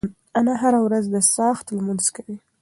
انا 0.39 0.53
هره 0.61 0.79
ورځ 0.85 1.05
د 1.13 1.15
څاښت 1.33 1.67
لمونځ 1.75 2.05
کوي. 2.15 2.35